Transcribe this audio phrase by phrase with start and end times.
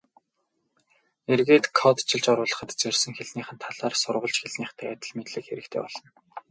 [1.33, 6.07] Эргээд кодчилж орчуулахад зорьсон хэлнийх нь талаар сурвалж хэлнийхтэй адил мэдлэг хэрэгтэй болно.